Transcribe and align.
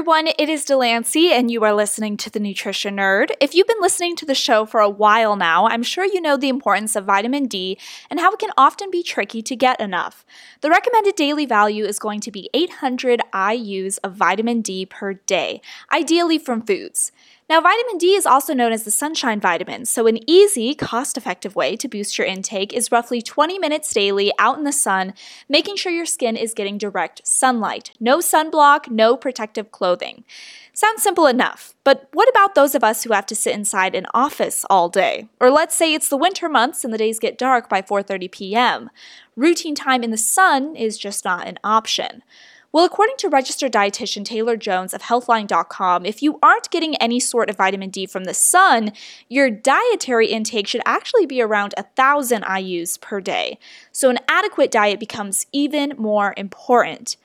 everyone, 0.00 0.28
it 0.38 0.48
is 0.48 0.64
Delancey, 0.64 1.30
and 1.30 1.50
you 1.50 1.62
are 1.62 1.74
listening 1.74 2.16
to 2.16 2.30
The 2.30 2.40
Nutrition 2.40 2.96
Nerd. 2.96 3.32
If 3.38 3.54
you've 3.54 3.66
been 3.66 3.82
listening 3.82 4.16
to 4.16 4.24
the 4.24 4.34
show 4.34 4.64
for 4.64 4.80
a 4.80 4.88
while 4.88 5.36
now, 5.36 5.66
I'm 5.66 5.82
sure 5.82 6.06
you 6.06 6.22
know 6.22 6.38
the 6.38 6.48
importance 6.48 6.96
of 6.96 7.04
vitamin 7.04 7.44
D 7.44 7.76
and 8.08 8.18
how 8.18 8.32
it 8.32 8.38
can 8.38 8.48
often 8.56 8.90
be 8.90 9.02
tricky 9.02 9.42
to 9.42 9.54
get 9.54 9.78
enough. 9.78 10.24
The 10.62 10.70
recommended 10.70 11.16
daily 11.16 11.44
value 11.44 11.84
is 11.84 11.98
going 11.98 12.20
to 12.20 12.30
be 12.30 12.48
800 12.54 13.20
IUs 13.34 13.98
of 14.02 14.14
vitamin 14.14 14.62
D 14.62 14.86
per 14.86 15.12
day, 15.12 15.60
ideally 15.92 16.38
from 16.38 16.62
foods. 16.62 17.12
Now, 17.50 17.60
vitamin 17.60 17.98
D 17.98 18.14
is 18.14 18.26
also 18.26 18.54
known 18.54 18.70
as 18.70 18.84
the 18.84 18.92
sunshine 18.92 19.40
vitamin, 19.40 19.84
so 19.84 20.06
an 20.06 20.20
easy, 20.30 20.72
cost 20.72 21.16
effective 21.16 21.56
way 21.56 21.74
to 21.74 21.88
boost 21.88 22.16
your 22.16 22.24
intake 22.24 22.72
is 22.72 22.92
roughly 22.92 23.20
20 23.20 23.58
minutes 23.58 23.92
daily 23.92 24.32
out 24.38 24.56
in 24.56 24.62
the 24.62 24.70
sun, 24.70 25.14
making 25.48 25.74
sure 25.74 25.90
your 25.90 26.06
skin 26.06 26.36
is 26.36 26.54
getting 26.54 26.78
direct 26.78 27.26
sunlight. 27.26 27.90
No 27.98 28.18
sunblock, 28.18 28.88
no 28.88 29.16
protective 29.16 29.72
clothing. 29.72 30.22
Sounds 30.72 31.02
simple 31.02 31.26
enough, 31.26 31.74
but 31.82 32.08
what 32.12 32.28
about 32.28 32.54
those 32.54 32.76
of 32.76 32.84
us 32.84 33.02
who 33.02 33.12
have 33.12 33.26
to 33.26 33.34
sit 33.34 33.52
inside 33.52 33.96
an 33.96 34.06
office 34.14 34.64
all 34.70 34.88
day? 34.88 35.26
Or 35.40 35.50
let's 35.50 35.74
say 35.74 35.92
it's 35.92 36.08
the 36.08 36.16
winter 36.16 36.48
months 36.48 36.84
and 36.84 36.94
the 36.94 36.98
days 36.98 37.18
get 37.18 37.36
dark 37.36 37.68
by 37.68 37.82
4:30 37.82 38.30
p.m. 38.30 38.90
Routine 39.34 39.74
time 39.74 40.04
in 40.04 40.12
the 40.12 40.16
sun 40.16 40.76
is 40.76 40.96
just 40.96 41.24
not 41.24 41.48
an 41.48 41.58
option. 41.64 42.22
Well, 42.72 42.84
according 42.84 43.16
to 43.18 43.28
registered 43.28 43.72
dietitian 43.72 44.24
Taylor 44.24 44.56
Jones 44.56 44.94
of 44.94 45.02
Healthline.com, 45.02 46.06
if 46.06 46.22
you 46.22 46.38
aren't 46.40 46.70
getting 46.70 46.94
any 46.96 47.18
sort 47.18 47.50
of 47.50 47.56
vitamin 47.56 47.90
D 47.90 48.06
from 48.06 48.24
the 48.24 48.34
sun, 48.34 48.92
your 49.28 49.50
dietary 49.50 50.28
intake 50.28 50.68
should 50.68 50.82
actually 50.86 51.26
be 51.26 51.42
around 51.42 51.74
1,000 51.76 52.44
IUs 52.44 53.00
per 53.00 53.20
day. 53.20 53.58
So, 53.90 54.08
an 54.08 54.20
adequate 54.28 54.70
diet 54.70 55.00
becomes 55.00 55.46
even 55.50 55.94
more 55.98 56.32
important. 56.36 57.16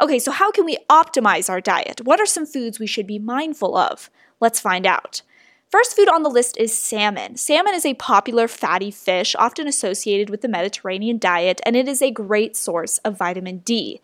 Okay, 0.00 0.20
so 0.20 0.30
how 0.30 0.52
can 0.52 0.64
we 0.64 0.78
optimize 0.88 1.50
our 1.50 1.60
diet? 1.60 2.02
What 2.04 2.20
are 2.20 2.26
some 2.26 2.46
foods 2.46 2.78
we 2.78 2.86
should 2.86 3.06
be 3.06 3.18
mindful 3.18 3.76
of? 3.76 4.08
Let's 4.38 4.60
find 4.60 4.86
out. 4.86 5.22
First 5.68 5.96
food 5.96 6.08
on 6.08 6.22
the 6.22 6.30
list 6.30 6.56
is 6.58 6.72
salmon. 6.72 7.36
Salmon 7.36 7.74
is 7.74 7.86
a 7.86 7.94
popular 7.94 8.46
fatty 8.46 8.92
fish, 8.92 9.34
often 9.36 9.66
associated 9.66 10.30
with 10.30 10.42
the 10.42 10.48
Mediterranean 10.48 11.18
diet, 11.18 11.60
and 11.66 11.74
it 11.74 11.88
is 11.88 12.02
a 12.02 12.12
great 12.12 12.56
source 12.56 12.98
of 12.98 13.18
vitamin 13.18 13.58
D. 13.58 14.00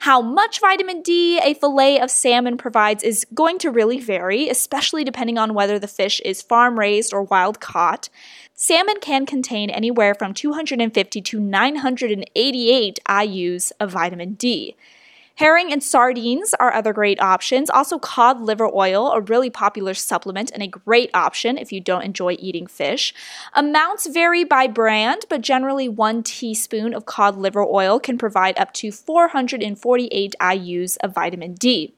How 0.00 0.20
much 0.20 0.60
vitamin 0.60 1.02
D 1.02 1.38
a 1.38 1.54
fillet 1.54 2.00
of 2.00 2.10
salmon 2.10 2.56
provides 2.56 3.02
is 3.02 3.26
going 3.34 3.58
to 3.58 3.70
really 3.70 4.00
vary, 4.00 4.48
especially 4.48 5.04
depending 5.04 5.38
on 5.38 5.54
whether 5.54 5.78
the 5.78 5.88
fish 5.88 6.20
is 6.24 6.42
farm 6.42 6.78
raised 6.78 7.12
or 7.12 7.22
wild 7.22 7.60
caught. 7.60 8.08
Salmon 8.54 8.96
can 9.00 9.26
contain 9.26 9.70
anywhere 9.70 10.14
from 10.14 10.34
250 10.34 11.20
to 11.22 11.40
988 11.40 13.00
IUs 13.08 13.72
of 13.80 13.90
vitamin 13.90 14.34
D. 14.34 14.76
Herring 15.36 15.72
and 15.72 15.82
sardines 15.82 16.54
are 16.60 16.72
other 16.72 16.92
great 16.92 17.20
options. 17.20 17.68
Also, 17.68 17.98
cod 17.98 18.40
liver 18.40 18.70
oil, 18.72 19.10
a 19.10 19.20
really 19.20 19.50
popular 19.50 19.92
supplement 19.92 20.52
and 20.52 20.62
a 20.62 20.68
great 20.68 21.10
option 21.12 21.58
if 21.58 21.72
you 21.72 21.80
don't 21.80 22.04
enjoy 22.04 22.36
eating 22.38 22.68
fish. 22.68 23.12
Amounts 23.52 24.06
vary 24.06 24.44
by 24.44 24.68
brand, 24.68 25.22
but 25.28 25.40
generally 25.40 25.88
one 25.88 26.22
teaspoon 26.22 26.94
of 26.94 27.06
cod 27.06 27.36
liver 27.36 27.64
oil 27.64 27.98
can 27.98 28.16
provide 28.16 28.56
up 28.60 28.72
to 28.74 28.92
448 28.92 30.36
IUs 30.40 30.96
of 31.02 31.12
vitamin 31.12 31.54
D. 31.54 31.94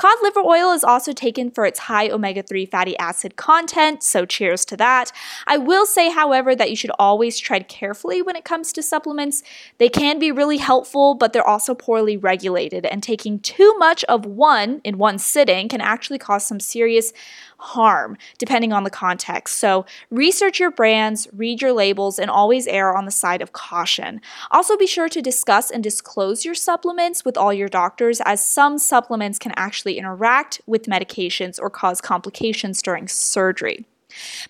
Cod 0.00 0.16
liver 0.22 0.40
oil 0.40 0.72
is 0.72 0.82
also 0.82 1.12
taken 1.12 1.50
for 1.50 1.66
its 1.66 1.80
high 1.80 2.08
omega 2.08 2.42
3 2.42 2.64
fatty 2.64 2.96
acid 2.96 3.36
content, 3.36 4.02
so 4.02 4.24
cheers 4.24 4.64
to 4.64 4.74
that. 4.78 5.12
I 5.46 5.58
will 5.58 5.84
say, 5.84 6.10
however, 6.10 6.56
that 6.56 6.70
you 6.70 6.76
should 6.76 6.92
always 6.98 7.38
tread 7.38 7.68
carefully 7.68 8.22
when 8.22 8.34
it 8.34 8.42
comes 8.42 8.72
to 8.72 8.82
supplements. 8.82 9.42
They 9.76 9.90
can 9.90 10.18
be 10.18 10.32
really 10.32 10.56
helpful, 10.56 11.12
but 11.12 11.34
they're 11.34 11.46
also 11.46 11.74
poorly 11.74 12.16
regulated, 12.16 12.86
and 12.86 13.02
taking 13.02 13.40
too 13.40 13.76
much 13.76 14.02
of 14.04 14.24
one 14.24 14.80
in 14.84 14.96
one 14.96 15.18
sitting 15.18 15.68
can 15.68 15.82
actually 15.82 16.16
cause 16.16 16.46
some 16.46 16.60
serious 16.60 17.12
harm, 17.58 18.16
depending 18.38 18.72
on 18.72 18.84
the 18.84 18.90
context. 18.90 19.58
So, 19.58 19.84
research 20.10 20.58
your 20.58 20.70
brands, 20.70 21.28
read 21.30 21.60
your 21.60 21.74
labels, 21.74 22.18
and 22.18 22.30
always 22.30 22.66
err 22.66 22.96
on 22.96 23.04
the 23.04 23.10
side 23.10 23.42
of 23.42 23.52
caution. 23.52 24.22
Also, 24.50 24.78
be 24.78 24.86
sure 24.86 25.10
to 25.10 25.20
discuss 25.20 25.70
and 25.70 25.84
disclose 25.84 26.42
your 26.42 26.54
supplements 26.54 27.22
with 27.22 27.36
all 27.36 27.52
your 27.52 27.68
doctors, 27.68 28.22
as 28.24 28.42
some 28.42 28.78
supplements 28.78 29.38
can 29.38 29.52
actually 29.56 29.89
interact 29.98 30.60
with 30.66 30.86
medications 30.86 31.58
or 31.60 31.70
cause 31.70 32.00
complications 32.00 32.82
during 32.82 33.08
surgery. 33.08 33.84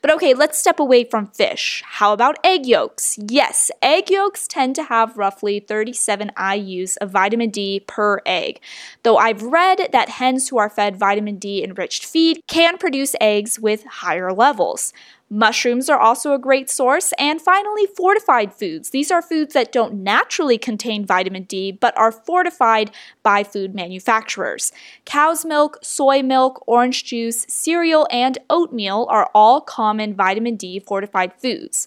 But 0.02 0.10
okay, 0.12 0.34
let's 0.34 0.58
step 0.58 0.80
away 0.80 1.04
from 1.04 1.26
fish. 1.28 1.82
How 1.86 2.12
about 2.12 2.38
egg 2.44 2.66
yolks? 2.66 3.18
Yes, 3.18 3.70
egg 3.82 4.10
yolks 4.10 4.46
tend 4.46 4.74
to 4.76 4.84
have 4.84 5.16
roughly 5.16 5.60
37 5.60 6.32
IUs 6.36 6.96
of 7.00 7.10
vitamin 7.10 7.50
D 7.50 7.80
per 7.86 8.20
egg. 8.26 8.60
Though 9.02 9.16
I've 9.16 9.42
read 9.42 9.88
that 9.92 10.08
hens 10.08 10.48
who 10.48 10.58
are 10.58 10.70
fed 10.70 10.96
vitamin 10.96 11.36
D 11.36 11.62
enriched 11.62 12.04
feed 12.04 12.40
can 12.46 12.78
produce 12.78 13.14
eggs 13.20 13.58
with 13.58 13.84
higher 13.84 14.32
levels. 14.32 14.92
Mushrooms 15.32 15.88
are 15.88 15.98
also 15.98 16.34
a 16.34 16.38
great 16.38 16.68
source. 16.68 17.12
And 17.16 17.40
finally, 17.40 17.86
fortified 17.96 18.52
foods. 18.52 18.90
These 18.90 19.12
are 19.12 19.22
foods 19.22 19.54
that 19.54 19.70
don't 19.70 20.02
naturally 20.02 20.58
contain 20.58 21.06
vitamin 21.06 21.44
D 21.44 21.70
but 21.70 21.96
are 21.96 22.10
fortified 22.10 22.90
by 23.22 23.44
food 23.44 23.72
manufacturers. 23.72 24.72
Cow's 25.04 25.44
milk, 25.44 25.78
soy 25.82 26.22
milk, 26.22 26.62
orange 26.66 27.04
juice, 27.04 27.46
cereal, 27.48 28.08
and 28.10 28.38
oatmeal 28.50 29.06
are 29.08 29.30
all 29.32 29.60
common 29.60 30.14
vitamin 30.14 30.56
D 30.56 30.80
fortified 30.80 31.32
foods. 31.34 31.86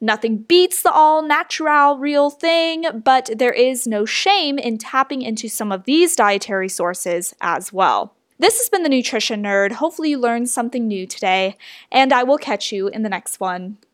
Nothing 0.00 0.36
beats 0.36 0.82
the 0.82 0.92
all 0.92 1.22
natural 1.22 1.98
real 1.98 2.30
thing, 2.30 2.84
but 3.04 3.30
there 3.34 3.52
is 3.52 3.86
no 3.88 4.04
shame 4.04 4.58
in 4.58 4.78
tapping 4.78 5.22
into 5.22 5.48
some 5.48 5.72
of 5.72 5.84
these 5.84 6.14
dietary 6.14 6.68
sources 6.68 7.34
as 7.40 7.72
well. 7.72 8.14
This 8.36 8.58
has 8.58 8.68
been 8.68 8.82
the 8.82 8.88
Nutrition 8.88 9.44
Nerd. 9.44 9.72
Hopefully, 9.72 10.10
you 10.10 10.18
learned 10.18 10.50
something 10.50 10.88
new 10.88 11.06
today, 11.06 11.56
and 11.92 12.12
I 12.12 12.24
will 12.24 12.36
catch 12.36 12.72
you 12.72 12.88
in 12.88 13.02
the 13.02 13.08
next 13.08 13.38
one. 13.38 13.78